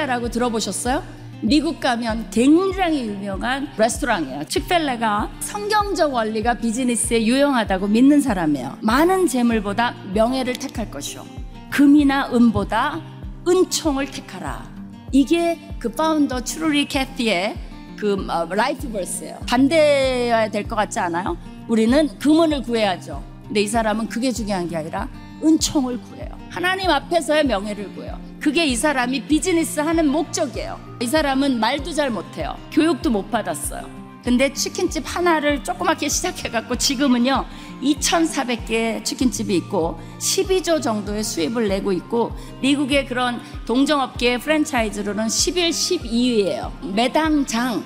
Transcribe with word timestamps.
Chick-fil-A라고 0.00 0.28
들어보셨어요? 0.30 1.02
미국 1.42 1.80
가면 1.80 2.30
굉장히 2.30 3.06
유명한 3.06 3.68
레스토랑이에요. 3.76 4.44
Chick-fil-A가 4.44 5.30
성경적 5.40 6.12
원리가 6.14 6.54
비즈니스에 6.54 7.24
유용하다고 7.24 7.86
믿는 7.88 8.20
사람이에요. 8.20 8.78
많은 8.82 9.26
재물보다 9.26 9.94
명예를 10.14 10.54
택할 10.54 10.90
것이요. 10.90 11.24
금이나 11.70 12.30
은보다 12.32 13.00
은총을 13.46 14.10
택하라. 14.10 14.66
이게 15.12 15.58
그 15.78 15.90
founder 15.90 16.44
Truett 16.44 16.86
Cathy의 16.86 17.56
그 17.98 18.14
어, 18.28 18.46
life 18.50 18.90
verse예요. 18.90 19.38
반대해야 19.48 20.50
될 20.50 20.66
것 20.66 20.76
같지 20.76 20.98
않아요? 20.98 21.36
우리는 21.68 22.08
금은을 22.18 22.62
구해야죠. 22.62 23.22
근데 23.46 23.60
이 23.62 23.66
사람은 23.66 24.08
그게 24.08 24.30
중요한 24.32 24.68
게 24.68 24.76
아니라 24.76 25.08
은총을 25.42 26.00
구해요. 26.02 26.19
하나님 26.50 26.90
앞에서의 26.90 27.46
명예를 27.46 27.94
구해요. 27.94 28.20
그게 28.40 28.66
이 28.66 28.74
사람이 28.74 29.26
비즈니스 29.26 29.78
하는 29.80 30.08
목적이에요. 30.08 30.80
이 31.00 31.06
사람은 31.06 31.60
말도 31.60 31.92
잘 31.92 32.10
못해요. 32.10 32.56
교육도 32.72 33.10
못 33.10 33.30
받았어요. 33.30 33.88
근데 34.24 34.52
치킨집 34.52 35.04
하나를 35.06 35.64
조그맣게 35.64 36.08
시작해갖고 36.08 36.76
지금은요 36.76 37.46
2,400개 37.82 39.02
치킨집이 39.02 39.56
있고 39.56 39.98
12조 40.18 40.82
정도의 40.82 41.24
수입을 41.24 41.68
내고 41.68 41.92
있고 41.92 42.32
미국의 42.60 43.06
그런 43.06 43.40
동정업계 43.64 44.38
프랜차이즈로는 44.38 45.28
11, 45.28 45.70
12위예요. 45.70 46.70
매당 46.94 47.46
장 47.46 47.82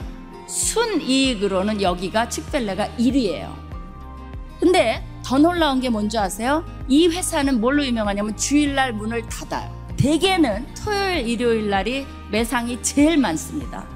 순이익으로는 0.49 1.83
여기가 1.83 2.29
칙펠레가 2.29 2.89
1위예요. 2.99 3.55
근데 4.59 5.05
더 5.25 5.39
놀라운 5.39 5.81
게 5.81 5.89
뭔지 5.89 6.19
아세요? 6.19 6.63
이 6.87 7.09
회사는 7.09 7.61
뭘로 7.61 7.85
유명하냐면 7.85 8.37
주일날 8.37 8.93
문을 8.93 9.27
닫아요. 9.27 9.73
대개는 9.97 10.67
토요일, 10.75 11.27
일요일 11.27 11.71
날이 11.71 12.07
매상이 12.31 12.83
제일 12.83 13.17
많습니다. 13.17 13.87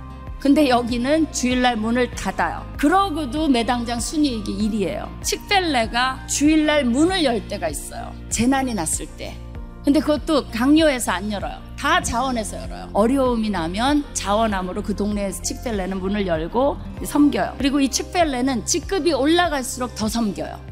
근데 0.40 0.68
여기는 0.70 1.30
주일날 1.30 1.76
문을 1.76 2.12
닫아요. 2.12 2.64
그러고도 2.78 3.48
매당장 3.48 4.00
순이익이 4.00 4.56
1위예요. 4.56 5.22
칙펠레가 5.22 6.26
주일날 6.28 6.84
문을 6.84 7.24
열 7.24 7.46
때가 7.46 7.68
있어요. 7.68 8.14
재난이 8.30 8.72
났을 8.72 9.04
때. 9.18 9.36
근데 9.84 10.00
그것도 10.00 10.50
강요해서 10.50 11.12
안 11.12 11.30
열어요. 11.30 11.58
다 11.78 12.00
자원해서 12.00 12.62
열어요. 12.62 12.88
어려움이 12.92 13.50
나면 13.50 14.04
자원함으로 14.14 14.82
그 14.82 14.96
동네에서 14.96 15.42
칙펠레는 15.42 16.00
문을 16.00 16.26
열고 16.26 16.78
섬겨요. 17.04 17.56
그리고 17.58 17.80
이 17.80 17.88
칙펠레는 17.90 18.64
직급이 18.64 19.12
올라갈수록 19.12 19.94
더 19.94 20.08
섬겨요. 20.08 20.67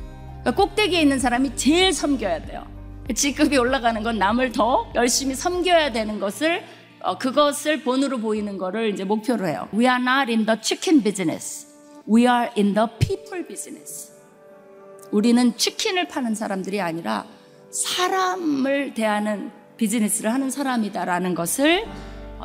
그러니까 0.46 0.62
꼭대기에 0.62 1.02
있는 1.02 1.18
사람이 1.18 1.56
제일 1.56 1.92
섬겨야 1.92 2.46
돼요. 2.46 2.64
직급이 3.12 3.58
올라가는 3.58 4.00
건 4.04 4.16
남을 4.16 4.52
더 4.52 4.88
열심히 4.94 5.34
섬겨야 5.34 5.90
되는 5.90 6.20
것을 6.20 6.62
어, 7.00 7.18
그것을 7.18 7.82
본으로 7.82 8.18
보이는 8.18 8.56
것을 8.56 8.90
이제 8.90 9.02
목표로 9.02 9.48
해요. 9.48 9.68
We 9.74 9.86
are 9.86 10.00
not 10.00 10.30
in 10.30 10.46
the 10.46 10.56
chicken 10.62 11.02
business. 11.02 11.66
We 12.08 12.22
are 12.22 12.50
in 12.56 12.74
the 12.74 12.86
people 13.00 13.44
business. 13.46 14.12
우리는 15.10 15.56
치킨을 15.56 16.06
파는 16.06 16.36
사람들이 16.36 16.80
아니라 16.80 17.24
사람을 17.70 18.94
대하는 18.94 19.50
비즈니스를 19.76 20.32
하는 20.32 20.50
사람이다라는 20.50 21.34
것을 21.34 21.86
어, 21.86 21.90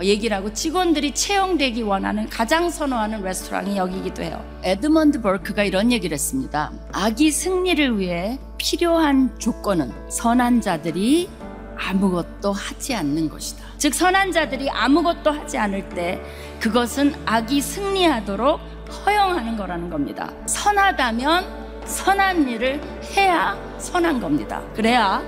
얘기를 0.04 0.36
하고 0.36 0.54
직원들이 0.54 1.14
채용되기 1.14 1.82
원하는 1.84 2.28
가장 2.30 2.70
선호하는 2.70 3.22
레스토랑이 3.22 3.78
여기기도 3.78 4.24
해요. 4.24 4.44
에드먼드 4.64 5.22
버크가 5.22 5.64
이런 5.64 5.92
얘기를 5.92 6.14
했습니다. 6.14 6.72
아기 6.92 7.32
승리를 7.32 8.00
위해 8.00 8.40
필요한 8.58 9.38
조건은 9.38 9.92
선한 10.10 10.62
자들이 10.62 11.30
아무것도 11.78 12.54
하지 12.54 12.96
않는 12.96 13.30
것이다. 13.30 13.66
즉 13.78 13.94
선한 13.94 14.32
자들이 14.32 14.70
아무것도 14.70 15.32
하지 15.32 15.58
않을 15.58 15.90
때 15.90 16.22
그것은 16.60 17.16
악이 17.26 17.62
승리하도록 17.62 18.60
허용하는 19.06 19.58
거라는 19.58 19.90
겁니다. 19.90 20.32
선하다면 20.46 21.62
선한 21.86 22.48
일을 22.48 22.80
해야 23.16 23.58
선한 23.80 24.20
겁니다. 24.20 24.62
그래야 24.76 25.24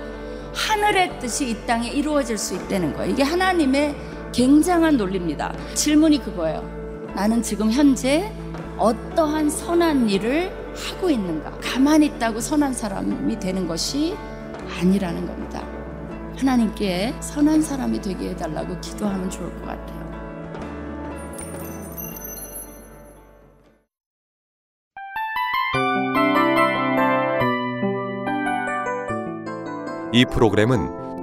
하늘의 0.54 1.20
뜻이 1.20 1.50
이 1.50 1.66
땅에 1.66 1.90
이루어질 1.90 2.38
수 2.38 2.56
있다는 2.56 2.94
거예요. 2.94 3.12
이게 3.12 3.24
하나님의 3.24 3.96
굉장한 4.34 4.98
논리입니다. 4.98 5.54
질문이 5.76 6.18
그거예요. 6.24 6.62
나는 7.16 7.42
지금 7.42 7.72
현재 7.72 8.32
어떠한 8.78 9.50
선한 9.50 10.10
일을 10.10 10.52
하고 10.76 11.10
있는가? 11.10 11.52
가만히 11.62 12.08
있다고 12.08 12.40
선한 12.40 12.74
사람이 12.74 13.40
되는 13.40 13.68
것이 13.68 14.16
아니라는 14.80 15.28
겁니다. 15.28 15.64
하나님께 16.36 17.14
선한 17.20 17.62
사람이 17.62 18.02
되게 18.02 18.30
해달라고 18.30 18.80
기도하면 18.82 19.30
좋을 19.30 19.54
것 19.60 19.68
같아요. 19.68 20.04
이 30.12 30.26
프로그램은 30.26 31.03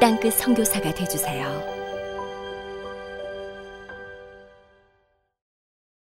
땅끝 0.00 0.34
성교사가 0.34 0.94
되주세요 0.94 1.77